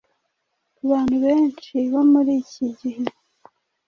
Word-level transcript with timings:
Ku 0.75 0.81
bantu 0.91 1.15
benshi 1.25 1.75
bo 1.91 2.01
muri 2.11 2.31
iki 2.41 2.65
gihe, 2.79 3.03